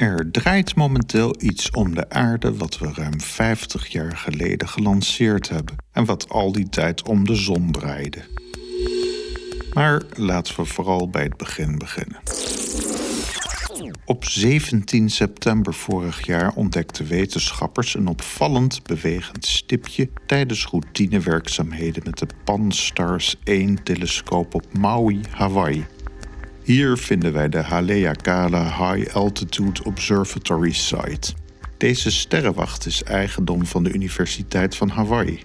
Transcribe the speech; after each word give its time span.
Er 0.00 0.30
draait 0.30 0.74
momenteel 0.74 1.34
iets 1.38 1.70
om 1.70 1.94
de 1.94 2.10
aarde 2.10 2.56
wat 2.56 2.78
we 2.78 2.92
ruim 2.92 3.20
50 3.20 3.86
jaar 3.86 4.16
geleden 4.16 4.68
gelanceerd 4.68 5.48
hebben 5.48 5.76
en 5.92 6.04
wat 6.04 6.28
al 6.28 6.52
die 6.52 6.68
tijd 6.68 7.08
om 7.08 7.26
de 7.26 7.34
zon 7.34 7.72
draaide. 7.72 8.22
Maar 9.72 10.02
laten 10.16 10.56
we 10.56 10.64
vooral 10.64 11.08
bij 11.08 11.22
het 11.22 11.36
begin 11.36 11.78
beginnen. 11.78 12.20
Op 14.04 14.24
17 14.24 15.10
september 15.10 15.74
vorig 15.74 16.26
jaar 16.26 16.52
ontdekten 16.54 17.06
wetenschappers 17.06 17.94
een 17.94 18.06
opvallend 18.06 18.82
bewegend 18.82 19.46
stipje 19.46 20.10
tijdens 20.26 20.66
routinewerkzaamheden 20.66 22.02
met 22.04 22.18
de 22.18 22.26
Pan-STARRS 22.44 23.36
1-telescoop 23.36 24.54
op 24.54 24.78
Maui, 24.78 25.20
Hawaii. 25.30 25.86
Hier 26.62 26.96
vinden 26.96 27.32
wij 27.32 27.48
de 27.48 27.62
Haleakala 27.62 28.62
High 28.62 29.16
Altitude 29.16 29.84
Observatory 29.84 30.72
Site. 30.72 31.32
Deze 31.76 32.10
sterrenwacht 32.10 32.86
is 32.86 33.02
eigendom 33.02 33.66
van 33.66 33.84
de 33.84 33.92
Universiteit 33.92 34.76
van 34.76 34.88
Hawaii. 34.88 35.42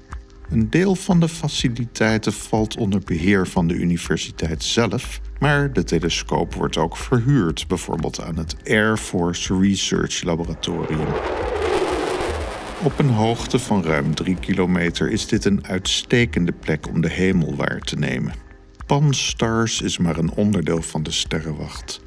Een 0.49 0.69
deel 0.69 0.95
van 0.95 1.19
de 1.19 1.27
faciliteiten 1.29 2.33
valt 2.33 2.77
onder 2.77 2.99
beheer 3.05 3.47
van 3.47 3.67
de 3.67 3.73
universiteit 3.73 4.63
zelf, 4.63 5.21
maar 5.39 5.73
de 5.73 5.83
telescoop 5.83 6.53
wordt 6.53 6.77
ook 6.77 6.97
verhuurd, 6.97 7.67
bijvoorbeeld 7.67 8.21
aan 8.21 8.37
het 8.37 8.55
Air 8.67 8.97
Force 8.97 9.59
Research 9.59 10.23
Laboratorium. 10.23 11.07
Op 12.83 12.99
een 12.99 13.09
hoogte 13.09 13.59
van 13.59 13.83
ruim 13.83 14.15
3 14.15 14.35
kilometer 14.35 15.11
is 15.11 15.27
dit 15.27 15.45
een 15.45 15.67
uitstekende 15.67 16.51
plek 16.51 16.87
om 16.87 17.01
de 17.01 17.09
hemel 17.09 17.55
waar 17.55 17.79
te 17.79 17.95
nemen. 17.95 18.44
Pan-STARRS 18.85 19.81
is 19.81 19.97
maar 19.97 20.17
een 20.17 20.31
onderdeel 20.31 20.81
van 20.81 21.03
de 21.03 21.11
sterrenwacht. 21.11 22.01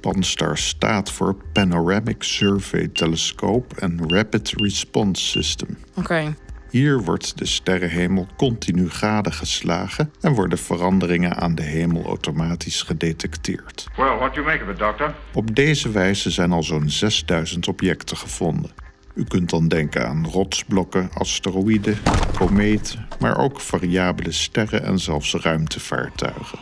Pan-STARRS 0.00 0.68
staat 0.68 1.10
voor 1.10 1.36
Panoramic 1.52 2.22
Survey 2.22 2.88
Telescope 2.88 3.80
and 3.80 4.12
Rapid 4.12 4.52
Response 4.56 5.26
System. 5.26 5.78
Oké. 5.94 6.34
Hier 6.70 7.02
wordt 7.02 7.38
de 7.38 7.46
sterrenhemel 7.46 8.26
continu 8.36 8.90
gadegeslagen 8.90 10.12
en 10.20 10.32
worden 10.32 10.58
veranderingen 10.58 11.36
aan 11.36 11.54
de 11.54 11.62
hemel 11.62 12.04
automatisch 12.04 12.82
gedetecteerd. 12.82 13.86
Well, 13.96 14.16
what 14.16 14.34
do 14.34 14.42
you 14.42 14.44
make 14.44 14.64
of 14.64 14.70
it, 14.70 14.78
Doctor? 14.78 15.14
Op 15.34 15.54
deze 15.54 15.90
wijze 15.90 16.30
zijn 16.30 16.52
al 16.52 16.62
zo'n 16.62 16.90
6000 16.90 17.68
objecten 17.68 18.16
gevonden. 18.16 18.70
U 19.14 19.24
kunt 19.24 19.50
dan 19.50 19.68
denken 19.68 20.08
aan 20.08 20.26
rotsblokken, 20.26 21.10
asteroïden, 21.14 21.98
kometen, 22.34 23.06
maar 23.20 23.38
ook 23.38 23.60
variabele 23.60 24.32
sterren 24.32 24.82
en 24.84 24.98
zelfs 24.98 25.34
ruimtevaartuigen. 25.34 26.58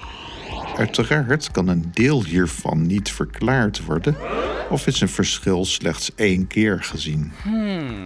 Uiteraard 0.77 1.51
kan 1.51 1.69
een 1.69 1.91
deel 1.93 2.25
hiervan 2.25 2.87
niet 2.87 3.13
verklaard 3.13 3.85
worden 3.85 4.17
of 4.71 4.87
is 4.87 5.01
een 5.01 5.09
verschil 5.09 5.65
slechts 5.65 6.15
één 6.15 6.47
keer 6.47 6.83
gezien. 6.83 7.33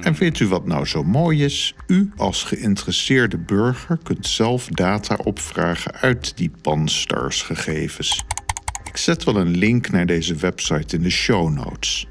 En 0.00 0.14
weet 0.14 0.40
u 0.40 0.46
wat 0.46 0.66
nou 0.66 0.86
zo 0.86 1.02
mooi 1.02 1.44
is? 1.44 1.74
U 1.86 2.12
als 2.16 2.42
geïnteresseerde 2.42 3.38
burger 3.38 3.98
kunt 4.02 4.26
zelf 4.26 4.66
data 4.66 5.18
opvragen 5.24 5.94
uit 5.94 6.36
die 6.36 6.50
Pan-STARRS 6.62 7.42
gegevens. 7.42 8.24
Ik 8.84 8.96
zet 8.96 9.24
wel 9.24 9.36
een 9.36 9.56
link 9.56 9.90
naar 9.90 10.06
deze 10.06 10.34
website 10.34 10.96
in 10.96 11.02
de 11.02 11.10
show 11.10 11.50
notes. 11.50 12.06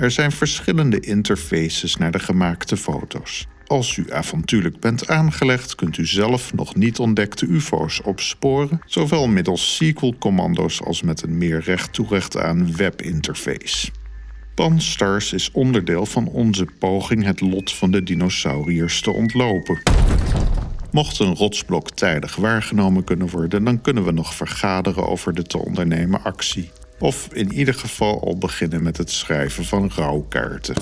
Er 0.00 0.10
zijn 0.10 0.32
verschillende 0.32 1.00
interfaces 1.00 1.96
naar 1.96 2.10
de 2.10 2.18
gemaakte 2.18 2.76
foto's. 2.76 3.46
Als 3.66 3.96
u 3.96 4.12
avontuurlijk 4.12 4.80
bent 4.80 5.08
aangelegd, 5.08 5.74
kunt 5.74 5.98
u 5.98 6.06
zelf 6.06 6.54
nog 6.54 6.74
niet 6.74 6.98
ontdekte 6.98 7.46
UFO's 7.46 8.00
opsporen, 8.04 8.80
zowel 8.86 9.28
middels 9.28 9.74
SQL-commando's 9.74 10.82
als 10.82 11.02
met 11.02 11.22
een 11.22 11.38
meer 11.38 11.60
recht 11.60 11.92
toe 11.92 12.06
recht 12.08 12.36
aan 12.36 12.76
webinterface. 12.76 13.90
Pan-STARRS 14.54 15.32
is 15.32 15.50
onderdeel 15.52 16.06
van 16.06 16.26
onze 16.26 16.66
poging 16.78 17.24
het 17.24 17.40
lot 17.40 17.74
van 17.74 17.90
de 17.90 18.02
dinosauriërs 18.02 19.00
te 19.00 19.10
ontlopen. 19.10 19.82
Mocht 20.90 21.18
een 21.18 21.34
rotsblok 21.34 21.90
tijdig 21.90 22.36
waargenomen 22.36 23.04
kunnen 23.04 23.28
worden, 23.28 23.64
dan 23.64 23.80
kunnen 23.80 24.04
we 24.04 24.12
nog 24.12 24.34
vergaderen 24.34 25.08
over 25.08 25.34
de 25.34 25.42
te 25.42 25.58
ondernemen 25.58 26.22
actie. 26.22 26.70
Of 27.00 27.28
in 27.32 27.52
ieder 27.52 27.74
geval 27.74 28.24
al 28.24 28.38
beginnen 28.38 28.82
met 28.82 28.96
het 28.96 29.10
schrijven 29.10 29.64
van 29.64 29.90
rouwkaarten. 29.94 30.74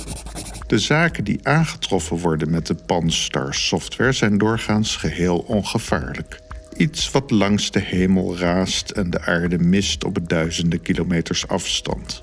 De 0.67 0.79
zaken 0.79 1.25
die 1.25 1.41
aangetroffen 1.43 2.17
worden 2.17 2.51
met 2.51 2.67
de 2.67 2.75
Panstar 2.75 3.55
software 3.55 4.12
zijn 4.12 4.39
doorgaans 4.39 4.97
geheel 4.97 5.39
ongevaarlijk. 5.39 6.41
Iets 6.77 7.11
wat 7.11 7.31
langs 7.31 7.71
de 7.71 7.81
hemel 7.81 8.39
raast 8.39 8.91
en 8.91 9.11
de 9.11 9.21
aarde 9.21 9.59
mist 9.59 10.05
op 10.05 10.28
duizenden 10.28 10.83
kilometers 10.83 11.49
afstand. 11.49 12.23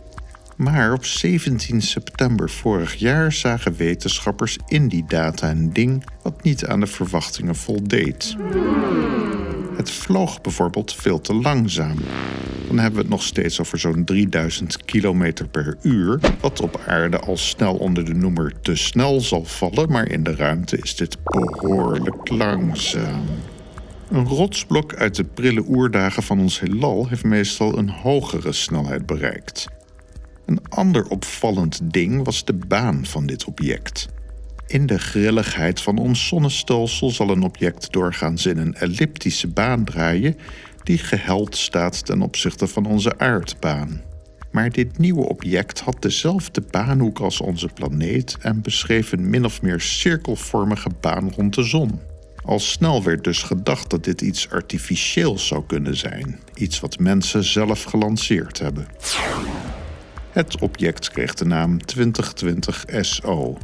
Maar 0.55 0.93
op 0.93 1.05
17 1.05 1.81
september 1.81 2.49
vorig 2.49 2.95
jaar 2.95 3.31
zagen 3.31 3.75
wetenschappers 3.75 4.57
in 4.67 4.87
die 4.87 5.05
data 5.07 5.49
een 5.49 5.73
ding 5.73 6.05
wat 6.21 6.43
niet 6.43 6.65
aan 6.65 6.79
de 6.79 6.87
verwachtingen 6.87 7.55
voldeed. 7.55 8.35
Het 9.75 9.91
vloog 9.91 10.41
bijvoorbeeld 10.41 10.93
veel 10.93 11.21
te 11.21 11.33
langzaam. 11.33 11.97
Dan 12.67 12.77
hebben 12.77 12.95
we 12.95 13.01
het 13.01 13.09
nog 13.09 13.23
steeds 13.23 13.59
over 13.59 13.79
zo'n 13.79 14.03
3000 14.03 14.85
km 14.85 15.33
per 15.51 15.77
uur, 15.81 16.19
wat 16.39 16.61
op 16.61 16.81
aarde 16.87 17.19
al 17.19 17.37
snel 17.37 17.75
onder 17.75 18.05
de 18.05 18.13
noemer 18.13 18.53
te 18.61 18.75
snel 18.75 19.21
zal 19.21 19.45
vallen, 19.45 19.91
maar 19.91 20.09
in 20.09 20.23
de 20.23 20.35
ruimte 20.35 20.77
is 20.77 20.95
dit 20.95 21.17
behoorlijk 21.23 22.29
langzaam. 22.29 23.23
Een 24.09 24.27
rotsblok 24.27 24.95
uit 24.95 25.15
de 25.15 25.23
prille 25.23 25.63
oerdagen 25.67 26.23
van 26.23 26.39
ons 26.39 26.59
heelal 26.59 27.07
heeft 27.07 27.23
meestal 27.23 27.77
een 27.77 27.89
hogere 27.89 28.51
snelheid 28.51 29.05
bereikt. 29.05 29.67
Een 30.45 30.59
ander 30.69 31.07
opvallend 31.07 31.79
ding 31.83 32.25
was 32.25 32.45
de 32.45 32.53
baan 32.53 33.05
van 33.05 33.25
dit 33.25 33.45
object. 33.45 34.07
In 34.67 34.85
de 34.85 34.99
grilligheid 34.99 35.81
van 35.81 35.97
ons 35.97 36.27
zonnestelsel 36.27 37.09
zal 37.09 37.29
een 37.29 37.43
object 37.43 37.91
doorgaans 37.91 38.45
in 38.45 38.57
een 38.57 38.75
elliptische 38.75 39.47
baan 39.47 39.83
draaien 39.83 40.37
die 40.83 40.97
geheld 40.97 41.55
staat 41.55 42.05
ten 42.05 42.21
opzichte 42.21 42.67
van 42.67 42.85
onze 42.85 43.17
aardbaan. 43.17 44.01
Maar 44.51 44.71
dit 44.71 44.97
nieuwe 44.97 45.27
object 45.27 45.79
had 45.79 46.01
dezelfde 46.01 46.61
baanhoek 46.71 47.19
als 47.19 47.41
onze 47.41 47.69
planeet 47.73 48.37
en 48.41 48.61
beschreef 48.61 49.11
een 49.11 49.29
min 49.29 49.45
of 49.45 49.61
meer 49.61 49.81
cirkelvormige 49.81 50.89
baan 51.01 51.31
rond 51.35 51.55
de 51.55 51.63
zon. 51.63 51.99
Al 52.45 52.59
snel 52.59 53.03
werd 53.03 53.23
dus 53.23 53.43
gedacht 53.43 53.89
dat 53.89 54.03
dit 54.03 54.21
iets 54.21 54.49
artificieels 54.49 55.47
zou 55.47 55.63
kunnen 55.67 55.97
zijn, 55.97 56.39
iets 56.55 56.79
wat 56.79 56.99
mensen 56.99 57.43
zelf 57.43 57.83
gelanceerd 57.83 58.59
hebben. 58.59 58.87
Het 60.31 60.59
object 60.59 61.09
kreeg 61.09 61.33
de 61.33 61.45
naam 61.45 61.85
2020 61.85 62.85
SO. 62.87 63.57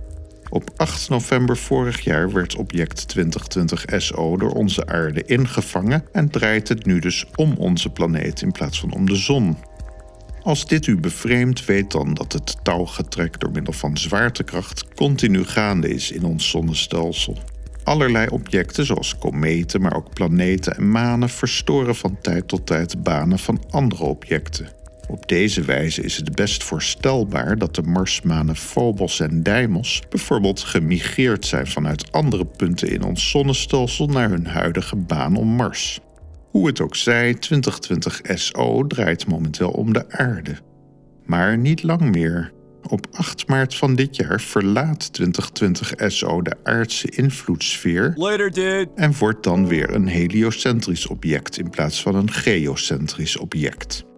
Op 0.53 0.69
8 0.75 1.09
november 1.09 1.57
vorig 1.57 1.99
jaar 1.99 2.31
werd 2.31 2.55
object 2.55 3.07
2020 3.07 3.85
SO 3.87 4.37
door 4.37 4.51
onze 4.51 4.85
aarde 4.85 5.23
ingevangen 5.23 6.03
en 6.11 6.29
draait 6.29 6.67
het 6.67 6.85
nu 6.85 6.99
dus 6.99 7.25
om 7.35 7.53
onze 7.57 7.89
planeet 7.89 8.41
in 8.41 8.51
plaats 8.51 8.79
van 8.79 8.93
om 8.93 9.05
de 9.05 9.15
zon. 9.15 9.57
Als 10.43 10.65
dit 10.65 10.87
u 10.87 10.97
bevreemdt, 10.97 11.65
weet 11.65 11.91
dan 11.91 12.13
dat 12.13 12.33
het 12.33 12.57
touwgetrek 12.63 13.39
door 13.39 13.51
middel 13.51 13.73
van 13.73 13.97
zwaartekracht 13.97 14.85
continu 14.95 15.45
gaande 15.45 15.89
is 15.89 16.11
in 16.11 16.23
ons 16.23 16.49
zonnestelsel. 16.49 17.37
Allerlei 17.83 18.27
objecten, 18.27 18.85
zoals 18.85 19.17
kometen, 19.17 19.81
maar 19.81 19.95
ook 19.95 20.13
planeten 20.13 20.75
en 20.75 20.91
manen, 20.91 21.29
verstoren 21.29 21.95
van 21.95 22.17
tijd 22.21 22.47
tot 22.47 22.65
tijd 22.65 23.03
banen 23.03 23.39
van 23.39 23.63
andere 23.69 24.03
objecten. 24.03 24.80
Op 25.11 25.27
deze 25.27 25.61
wijze 25.61 26.01
is 26.01 26.17
het 26.17 26.35
best 26.35 26.63
voorstelbaar 26.63 27.57
dat 27.57 27.75
de 27.75 27.81
Marsmanen 27.81 28.55
Phobos 28.55 29.19
en 29.19 29.43
Deimos 29.43 30.01
bijvoorbeeld 30.09 30.59
gemigreerd 30.59 31.45
zijn 31.45 31.67
vanuit 31.67 32.11
andere 32.11 32.45
punten 32.45 32.89
in 32.89 33.03
ons 33.03 33.29
zonnestelsel 33.29 34.07
naar 34.07 34.29
hun 34.29 34.47
huidige 34.47 34.95
baan 34.95 35.35
om 35.35 35.47
Mars. 35.47 35.99
Hoe 36.49 36.67
het 36.67 36.81
ook 36.81 36.95
zij, 36.95 37.33
2020 37.33 38.21
SO 38.23 38.87
draait 38.87 39.27
momenteel 39.27 39.71
om 39.71 39.93
de 39.93 40.09
aarde. 40.09 40.55
Maar 41.25 41.57
niet 41.57 41.83
lang 41.83 42.01
meer. 42.11 42.51
Op 42.87 43.07
8 43.11 43.47
maart 43.47 43.75
van 43.75 43.95
dit 43.95 44.15
jaar 44.15 44.41
verlaat 44.41 45.13
2020 45.13 45.93
SO 46.11 46.41
de 46.41 46.55
aardse 46.63 47.09
invloedssfeer 47.09 48.13
Later, 48.15 48.87
en 48.95 49.13
wordt 49.19 49.43
dan 49.43 49.67
weer 49.67 49.93
een 49.93 50.07
heliocentrisch 50.07 51.07
object 51.07 51.57
in 51.57 51.69
plaats 51.69 52.01
van 52.01 52.15
een 52.15 52.31
geocentrisch 52.31 53.37
object. 53.37 54.09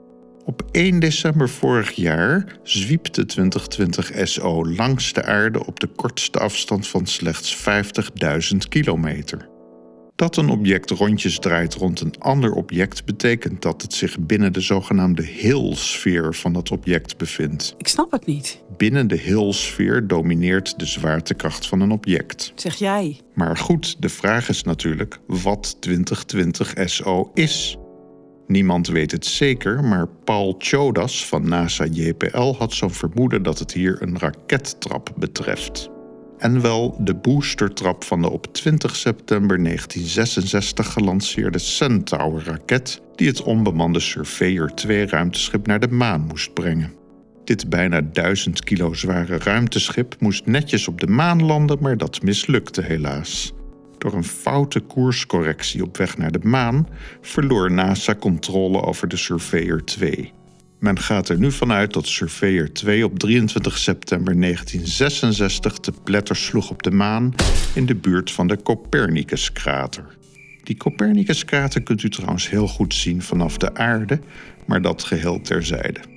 Op 0.46 0.64
1 0.72 1.00
december 1.00 1.50
vorig 1.50 1.92
jaar 1.92 2.58
zwiepte 2.64 3.26
2020 3.26 4.28
SO 4.28 4.66
langs 4.66 5.14
de 5.14 5.24
aarde 5.24 5.66
op 5.66 5.80
de 5.80 5.88
kortste 5.88 6.40
afstand 6.40 6.88
van 6.88 7.06
slechts 7.06 7.58
50.000 7.58 8.58
kilometer. 8.70 9.52
Dat 10.16 10.38
een 10.38 10.50
object 10.50 10.90
rondjes 10.90 11.40
draait 11.40 11.74
rond 11.74 12.02
een 12.02 12.14
ander 12.20 12.54
object 12.54 13.06
betekent 13.06 13.62
dat 13.62 13.82
het 13.82 13.94
zich 13.94 14.20
binnen 14.20 14.54
de 14.54 14.62
zogenaamde 14.62 15.24
Hill-sfeer 15.24 16.34
van 16.36 16.54
dat 16.54 16.72
object 16.72 17.18
bevindt. 17.18 17.76
Ik 17.78 17.88
snap 17.88 18.12
het 18.12 18.26
niet. 18.26 18.64
Binnen 18.78 19.08
de 19.08 19.18
Hill-sfeer 19.18 20.08
domineert 20.08 20.80
de 20.80 20.86
zwaartekracht 20.86 21.68
van 21.68 21.82
een 21.82 21.92
object. 21.92 22.52
Zeg 22.56 22.76
jij. 22.76 23.20
Maar 23.34 23.58
goed, 23.58 24.02
de 24.02 24.10
vraag 24.10 24.50
is 24.50 24.64
natuurlijk 24.64 25.20
wat 25.28 25.82
2020 25.82 26.74
SO 26.86 27.32
is. 27.34 27.78
Niemand 28.48 28.88
weet 28.88 29.12
het 29.12 29.26
zeker, 29.26 29.84
maar 29.84 30.08
Paul 30.24 30.56
Chodas 30.58 31.26
van 31.26 31.48
NASA 31.48 31.86
JPL 31.92 32.54
had 32.58 32.74
zo'n 32.74 32.92
vermoeden 32.92 33.44
dat 33.44 33.60
het 33.60 33.74
hier 33.74 34.02
een 34.02 34.20
rakettrap 34.20 35.14
betreft. 35.18 35.90
En 36.38 36.62
wel 36.62 36.98
de 37.00 37.16
boostertrap 37.16 38.04
van 38.04 38.22
de 38.22 38.30
op 38.30 38.54
20 38.54 38.96
september 38.96 39.64
1966 39.64 40.94
gelanceerde 40.94 41.60
Centaur-raket, 41.60 43.02
die 43.16 43.28
het 43.28 43.42
onbemande 43.42 44.00
Surveyor 44.00 44.72
2-ruimteschip 44.88 45.66
naar 45.66 45.80
de 45.80 45.88
maan 45.88 46.22
moest 46.22 46.54
brengen. 46.54 46.94
Dit 47.44 47.70
bijna 47.70 48.02
1000 48.02 48.64
kilo 48.64 48.94
zware 48.94 49.38
ruimteschip 49.38 50.16
moest 50.20 50.46
netjes 50.46 50.88
op 50.88 51.00
de 51.00 51.08
maan 51.08 51.44
landen, 51.44 51.78
maar 51.82 51.98
dat 51.98 52.22
mislukte 52.22 52.82
helaas. 52.82 53.54
Door 54.04 54.14
een 54.14 54.24
foute 54.24 54.80
koerscorrectie 54.80 55.84
op 55.84 55.98
weg 55.98 56.18
naar 56.18 56.32
de 56.32 56.40
maan 56.44 56.88
verloor 57.22 57.72
NASA 57.72 58.16
controle 58.16 58.82
over 58.82 59.08
de 59.08 59.18
Surveyor 59.18 59.84
2. 59.84 60.32
Men 60.80 61.00
gaat 61.00 61.30
er 61.30 61.38
nu 61.38 61.52
vanuit 61.52 61.94
dat 61.94 62.08
Surveyor 62.08 62.72
2 62.72 63.06
op 63.06 63.20
23 63.20 63.78
september 63.78 64.42
1966 64.42 65.78
te 65.78 65.92
pletter 66.04 66.36
sloeg 66.36 66.70
op 66.70 66.84
de 66.84 66.92
maan 66.92 67.34
in 67.74 67.86
de 67.86 67.96
buurt 67.96 68.32
van 68.32 68.48
de 68.48 68.62
Copernicus-krater. 68.62 70.18
Die 70.64 70.78
Copernicus-krater 70.78 71.84
kunt 71.84 72.04
u 72.04 72.10
trouwens 72.10 72.50
heel 72.50 72.68
goed 72.68 72.94
zien 72.94 73.22
vanaf 73.22 73.58
de 73.58 73.76
aarde, 73.76 74.20
maar 74.66 74.82
dat 74.82 75.04
geheel 75.04 75.42
terzijde. 75.42 76.13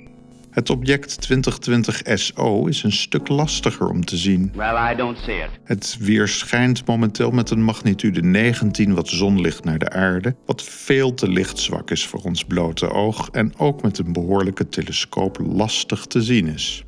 Het 0.57 0.69
object 0.69 1.21
2020 1.21 2.01
SO 2.03 2.65
is 2.65 2.83
een 2.83 2.91
stuk 2.91 3.27
lastiger 3.27 3.89
om 3.89 4.05
te 4.05 4.17
zien. 4.17 4.51
Well, 4.55 4.91
I 4.91 4.95
don't 4.95 5.17
see 5.17 5.35
it. 5.35 5.49
Het 5.63 5.97
weerschijnt 5.99 6.85
momenteel 6.85 7.31
met 7.31 7.49
een 7.49 7.63
magnitude 7.63 8.21
19 8.21 8.93
wat 8.93 9.07
zonlicht 9.07 9.63
naar 9.63 9.77
de 9.77 9.89
aarde, 9.89 10.35
wat 10.45 10.63
veel 10.63 11.13
te 11.13 11.29
lichtzwak 11.29 11.91
is 11.91 12.05
voor 12.05 12.21
ons 12.23 12.43
blote 12.43 12.89
oog 12.89 13.29
en 13.31 13.53
ook 13.57 13.81
met 13.81 13.97
een 13.97 14.13
behoorlijke 14.13 14.69
telescoop 14.69 15.39
lastig 15.39 16.05
te 16.05 16.21
zien 16.21 16.47
is. 16.47 16.83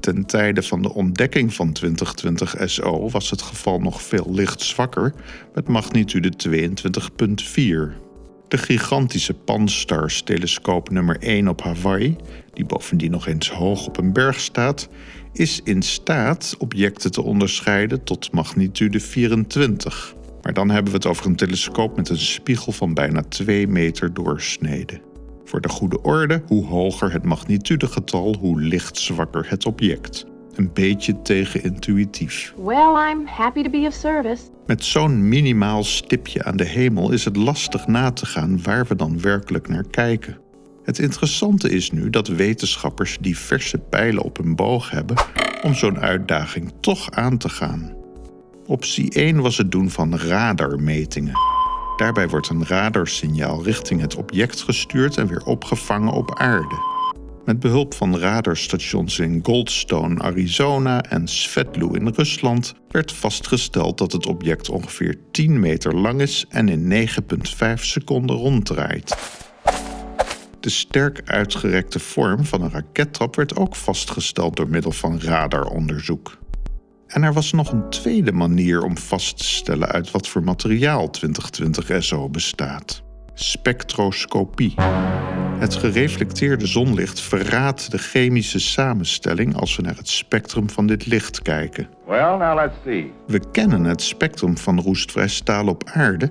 Ten 0.00 0.26
tijde 0.26 0.62
van 0.62 0.82
de 0.82 0.94
ontdekking 0.94 1.54
van 1.54 1.72
2020 1.72 2.54
SO 2.70 3.10
was 3.10 3.30
het 3.30 3.42
geval 3.42 3.80
nog 3.80 4.02
veel 4.02 4.26
lichtzwakker 4.30 5.14
met 5.54 5.68
magnitude 5.68 6.32
22,4. 7.96 8.03
De 8.54 8.60
gigantische 8.60 9.34
Pan-STARRS-telescoop 9.34 10.90
nummer 10.90 11.16
1 11.20 11.48
op 11.48 11.62
Hawaii, 11.62 12.16
die 12.52 12.64
bovendien 12.64 13.10
nog 13.10 13.26
eens 13.26 13.50
hoog 13.50 13.86
op 13.86 13.98
een 13.98 14.12
berg 14.12 14.40
staat, 14.40 14.88
is 15.32 15.60
in 15.64 15.82
staat 15.82 16.54
objecten 16.58 17.12
te 17.12 17.22
onderscheiden 17.22 18.04
tot 18.04 18.32
magnitude 18.32 19.00
24. 19.00 20.14
Maar 20.42 20.52
dan 20.52 20.70
hebben 20.70 20.92
we 20.92 20.96
het 20.96 21.06
over 21.06 21.26
een 21.26 21.36
telescoop 21.36 21.96
met 21.96 22.08
een 22.08 22.18
spiegel 22.18 22.72
van 22.72 22.94
bijna 22.94 23.22
2 23.22 23.66
meter 23.66 24.14
doorsnede. 24.14 25.00
Voor 25.44 25.60
de 25.60 25.68
goede 25.68 26.02
orde, 26.02 26.42
hoe 26.46 26.66
hoger 26.66 27.12
het 27.12 27.24
magnitudegetal, 27.24 28.36
hoe 28.36 28.60
lichtzwakker 28.60 29.46
het 29.48 29.66
object. 29.66 30.26
Een 30.56 30.70
beetje 30.72 31.22
tegenintuïtief. 31.22 32.54
Well, 32.56 33.10
I'm 33.10 33.26
happy 33.26 33.62
to 33.62 33.70
be 33.70 33.84
of 33.86 33.92
service. 33.92 34.42
Met 34.66 34.84
zo'n 34.84 35.28
minimaal 35.28 35.84
stipje 35.84 36.44
aan 36.44 36.56
de 36.56 36.64
hemel 36.64 37.12
is 37.12 37.24
het 37.24 37.36
lastig 37.36 37.86
na 37.86 38.10
te 38.10 38.26
gaan 38.26 38.62
waar 38.62 38.86
we 38.86 38.96
dan 38.96 39.20
werkelijk 39.20 39.68
naar 39.68 39.84
kijken. 39.90 40.38
Het 40.84 40.98
interessante 40.98 41.70
is 41.70 41.90
nu 41.90 42.10
dat 42.10 42.28
wetenschappers 42.28 43.18
diverse 43.20 43.78
pijlen 43.78 44.22
op 44.22 44.36
hun 44.36 44.56
boog 44.56 44.90
hebben 44.90 45.16
om 45.62 45.74
zo'n 45.74 45.98
uitdaging 45.98 46.72
toch 46.80 47.10
aan 47.10 47.38
te 47.38 47.48
gaan. 47.48 47.92
Optie 48.66 49.10
1 49.10 49.40
was 49.40 49.56
het 49.56 49.70
doen 49.70 49.90
van 49.90 50.16
radarmetingen. 50.16 51.38
Daarbij 51.96 52.28
wordt 52.28 52.48
een 52.48 52.66
radarsignaal 52.66 53.64
richting 53.64 54.00
het 54.00 54.16
object 54.16 54.62
gestuurd 54.62 55.16
en 55.16 55.26
weer 55.26 55.44
opgevangen 55.44 56.12
op 56.12 56.38
aarde. 56.38 56.93
Met 57.44 57.60
behulp 57.60 57.94
van 57.94 58.18
radarstations 58.18 59.18
in 59.18 59.40
Goldstone, 59.42 60.22
Arizona 60.22 61.02
en 61.02 61.28
Svetlu 61.28 61.94
in 61.94 62.08
Rusland 62.08 62.74
werd 62.88 63.12
vastgesteld 63.12 63.98
dat 63.98 64.12
het 64.12 64.26
object 64.26 64.70
ongeveer 64.70 65.18
10 65.30 65.60
meter 65.60 65.94
lang 65.94 66.20
is 66.20 66.44
en 66.48 66.68
in 66.68 67.08
9,5 67.08 67.74
seconden 67.74 68.36
ronddraait. 68.36 69.16
De 70.60 70.70
sterk 70.70 71.20
uitgerekte 71.24 71.98
vorm 71.98 72.44
van 72.44 72.62
een 72.62 72.70
rakettrap 72.70 73.36
werd 73.36 73.56
ook 73.56 73.76
vastgesteld 73.76 74.56
door 74.56 74.68
middel 74.68 74.92
van 74.92 75.20
radaronderzoek. 75.20 76.38
En 77.06 77.22
er 77.22 77.32
was 77.32 77.52
nog 77.52 77.72
een 77.72 77.90
tweede 77.90 78.32
manier 78.32 78.82
om 78.82 78.98
vast 78.98 79.38
te 79.38 79.44
stellen 79.44 79.88
uit 79.88 80.10
wat 80.10 80.28
voor 80.28 80.42
materiaal 80.42 81.10
2020 81.10 82.04
SO 82.04 82.28
bestaat: 82.28 83.02
spectroscopie. 83.34 84.74
Het 85.64 85.74
gereflecteerde 85.74 86.66
zonlicht 86.66 87.20
verraadt 87.20 87.90
de 87.90 87.98
chemische 87.98 88.58
samenstelling 88.58 89.56
als 89.56 89.76
we 89.76 89.82
naar 89.82 89.96
het 89.96 90.08
spectrum 90.08 90.70
van 90.70 90.86
dit 90.86 91.06
licht 91.06 91.42
kijken. 91.42 91.88
Well, 92.06 92.36
now 92.36 92.54
let's 92.54 92.74
see. 92.84 93.12
We 93.26 93.40
kennen 93.50 93.84
het 93.84 94.02
spectrum 94.02 94.58
van 94.58 94.80
roestvrij 94.80 95.28
staal 95.28 95.66
op 95.66 95.90
aarde. 95.92 96.28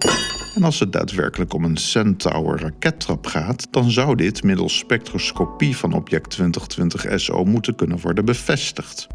En 0.55 0.63
als 0.63 0.79
het 0.79 0.91
daadwerkelijk 0.91 1.53
om 1.53 1.63
een 1.63 1.77
Centaur 1.77 2.59
rakettrap 2.61 3.25
gaat, 3.25 3.67
dan 3.71 3.91
zou 3.91 4.15
dit 4.15 4.43
middels 4.43 4.77
spectroscopie 4.77 5.77
van 5.77 5.93
object 5.93 6.29
2020 6.29 7.19
SO 7.19 7.43
moeten 7.43 7.75
kunnen 7.75 7.99
worden 7.99 8.25
bevestigd. 8.25 9.07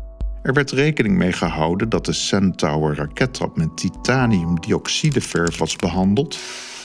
Er 0.42 0.52
werd 0.52 0.70
rekening 0.70 1.16
mee 1.16 1.32
gehouden 1.32 1.88
dat 1.88 2.04
de 2.04 2.12
Centaur 2.12 2.94
rakettrap 2.94 3.56
met 3.56 3.76
titaniumdioxideverf 3.76 5.58
was 5.58 5.76
behandeld 5.76 6.38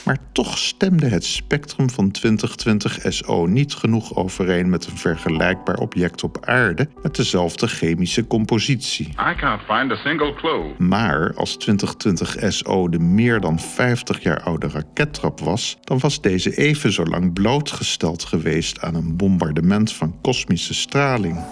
maar 0.05 0.17
toch 0.31 0.57
stemde 0.57 1.07
het 1.07 1.25
spectrum 1.25 1.89
van 1.89 2.11
2020 2.11 2.99
SO 3.07 3.45
niet 3.45 3.73
genoeg 3.73 4.15
overeen 4.15 4.69
met 4.69 4.85
een 4.85 4.97
vergelijkbaar 4.97 5.77
object 5.77 6.23
op 6.23 6.45
aarde 6.45 6.87
met 7.01 7.15
dezelfde 7.15 7.67
chemische 7.67 8.27
compositie. 8.27 9.07
I 9.07 9.35
can't 9.35 9.61
find 9.61 9.91
a 9.91 9.95
single 9.95 10.33
clue. 10.33 10.73
Maar 10.77 11.33
als 11.35 11.55
2020 11.57 12.53
SO 12.53 12.89
de 12.89 12.99
meer 12.99 13.39
dan 13.39 13.59
50 13.59 14.23
jaar 14.23 14.41
oude 14.41 14.67
rakettrap 14.67 15.39
was, 15.39 15.77
dan 15.81 15.99
was 15.99 16.21
deze 16.21 16.57
even 16.57 16.91
zo 16.91 17.03
lang 17.03 17.33
blootgesteld 17.33 18.23
geweest 18.23 18.81
aan 18.81 18.95
een 18.95 19.15
bombardement 19.15 19.93
van 19.93 20.21
kosmische 20.21 20.73
straling. 20.73 21.45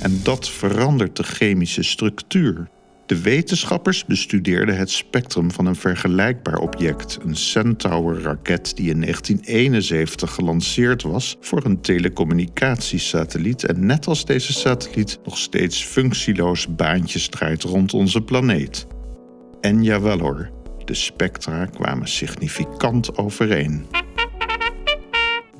En 0.00 0.20
dat 0.22 0.50
verandert 0.50 1.16
de 1.16 1.22
chemische 1.22 1.82
structuur. 1.82 2.68
De 3.06 3.20
wetenschappers 3.20 4.04
bestudeerden 4.04 4.76
het 4.76 4.90
spectrum 4.90 5.50
van 5.50 5.66
een 5.66 5.76
vergelijkbaar 5.76 6.58
object, 6.58 7.18
een 7.22 7.36
Centaur-raket 7.36 8.76
die 8.76 8.90
in 8.90 9.00
1971 9.00 10.34
gelanceerd 10.34 11.02
was 11.02 11.36
voor 11.40 11.64
een 11.64 11.80
telecommunicatiesatelliet 11.80 13.64
en 13.64 13.86
net 13.86 14.06
als 14.06 14.24
deze 14.24 14.52
satelliet 14.52 15.18
nog 15.24 15.38
steeds 15.38 15.84
functieloos 15.84 16.74
baantjes 16.74 17.28
draait 17.28 17.62
rond 17.62 17.94
onze 17.94 18.20
planeet. 18.20 18.86
En 19.60 19.82
jawel 19.82 20.18
hoor, 20.18 20.50
de 20.84 20.94
spectra 20.94 21.66
kwamen 21.66 22.08
significant 22.08 23.18
overeen. 23.18 23.86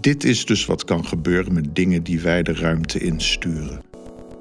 Dit 0.00 0.24
is 0.24 0.44
dus 0.44 0.66
wat 0.66 0.84
kan 0.84 1.06
gebeuren 1.06 1.52
met 1.52 1.74
dingen 1.74 2.02
die 2.02 2.20
wij 2.20 2.42
de 2.42 2.54
ruimte 2.54 2.98
insturen. 2.98 3.93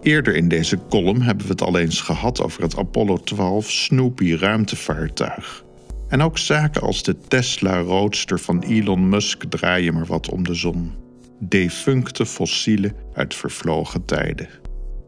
Eerder 0.03 0.35
in 0.35 0.47
deze 0.47 0.79
column 0.89 1.21
hebben 1.21 1.45
we 1.45 1.51
het 1.51 1.61
al 1.61 1.77
eens 1.77 2.01
gehad 2.01 2.41
over 2.41 2.61
het 2.61 2.77
Apollo 2.77 3.17
12 3.17 3.71
Snoopy 3.71 4.33
ruimtevaartuig. 4.33 5.63
En 6.07 6.21
ook 6.21 6.37
zaken 6.37 6.81
als 6.81 7.03
de 7.03 7.17
Tesla 7.27 7.79
Roadster 7.79 8.39
van 8.39 8.61
Elon 8.61 9.09
Musk 9.09 9.43
draaien 9.49 9.93
maar 9.93 10.05
wat 10.05 10.29
om 10.29 10.43
de 10.43 10.53
zon. 10.53 10.91
Defuncte 11.39 12.25
fossielen 12.25 12.95
uit 13.13 13.35
vervlogen 13.35 14.05
tijden. 14.05 14.49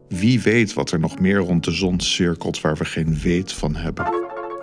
Wie 0.08 0.40
weet 0.40 0.74
wat 0.74 0.90
er 0.90 1.00
nog 1.00 1.18
meer 1.18 1.38
rond 1.38 1.64
de 1.64 1.72
zon 1.72 2.00
cirkelt 2.00 2.60
waar 2.60 2.76
we 2.76 2.84
geen 2.84 3.18
weet 3.18 3.52
van 3.52 3.76
hebben. 3.76 4.06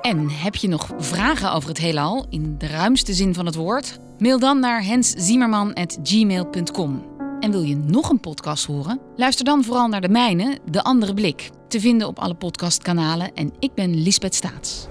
En 0.01 0.29
heb 0.29 0.55
je 0.55 0.67
nog 0.67 0.93
vragen 0.97 1.53
over 1.53 1.69
het 1.69 1.77
heelal 1.77 2.25
in 2.29 2.55
de 2.57 2.67
ruimste 2.67 3.13
zin 3.13 3.33
van 3.33 3.45
het 3.45 3.55
woord? 3.55 3.99
Mail 4.17 4.39
dan 4.39 4.59
naar 4.59 4.83
hensziemerman.gmail.com. 4.83 7.12
En 7.43 7.51
wil 7.51 7.61
je 7.61 7.75
nog 7.75 8.09
een 8.09 8.19
podcast 8.19 8.65
horen? 8.65 8.99
Luister 9.15 9.45
dan 9.45 9.63
vooral 9.63 9.87
naar 9.87 10.01
de 10.01 10.09
mijne, 10.09 10.57
De 10.71 10.83
Andere 10.83 11.13
Blik. 11.13 11.49
Te 11.67 11.79
vinden 11.79 12.07
op 12.07 12.19
alle 12.19 12.33
podcastkanalen. 12.33 13.33
En 13.33 13.53
ik 13.59 13.73
ben 13.73 14.03
Lisbeth 14.03 14.35
Staats. 14.35 14.87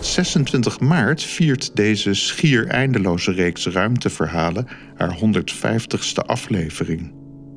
26 0.00 0.80
maart 0.80 1.22
viert 1.22 1.76
deze 1.76 2.14
schier 2.14 2.66
eindeloze 2.66 3.32
reeks 3.32 3.66
ruimteverhalen 3.66 4.66
haar 4.96 5.18
150ste 5.18 6.26
aflevering. 6.26 7.12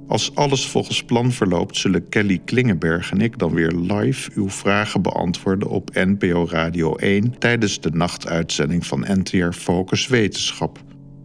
Als 0.07 0.35
alles 0.35 0.67
volgens 0.67 1.03
plan 1.03 1.31
verloopt, 1.31 1.77
zullen 1.77 2.09
Kelly 2.09 2.41
Klingenberg 2.45 3.11
en 3.11 3.21
ik 3.21 3.39
dan 3.39 3.53
weer 3.53 3.71
live 3.71 4.31
uw 4.33 4.49
vragen 4.49 5.01
beantwoorden 5.01 5.67
op 5.67 5.89
NPO 5.93 6.47
Radio 6.49 6.95
1 6.95 7.39
tijdens 7.39 7.81
de 7.81 7.89
nachtuitzending 7.91 8.85
van 8.85 9.05
NTR 9.07 9.51
Focus 9.51 10.07
Wetenschap. 10.07 10.83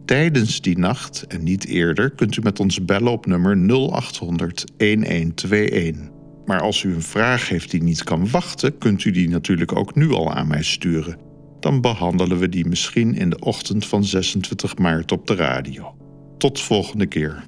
Tijdens 0.08 0.60
die 0.60 0.78
nacht 0.78 1.26
en 1.26 1.42
niet 1.42 1.66
eerder 1.66 2.10
kunt 2.10 2.36
u 2.36 2.40
met 2.42 2.60
ons 2.60 2.84
bellen 2.84 3.12
op 3.12 3.26
nummer 3.26 3.56
0800 3.56 4.64
1121. 4.76 6.08
Maar 6.44 6.60
als 6.60 6.82
u 6.82 6.94
een 6.94 7.02
vraag 7.02 7.48
heeft 7.48 7.70
die 7.70 7.82
niet 7.82 8.04
kan 8.04 8.30
wachten, 8.30 8.78
kunt 8.78 9.04
u 9.04 9.10
die 9.10 9.28
natuurlijk 9.28 9.76
ook 9.76 9.94
nu 9.94 10.10
al 10.12 10.32
aan 10.32 10.48
mij 10.48 10.62
sturen. 10.62 11.18
dan 11.60 11.80
behandelen 11.80 12.38
we 12.38 12.48
die 12.48 12.66
misschien 12.66 13.14
in 13.14 13.30
de 13.30 13.38
ochtend 13.38 13.86
van 13.86 14.04
26 14.04 14.76
maart 14.76 15.12
op 15.12 15.26
de 15.26 15.34
radio. 15.34 15.96
Tot 16.38 16.60
volgende 16.60 17.06
keer. 17.06 17.44